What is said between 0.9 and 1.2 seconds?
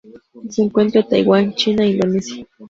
en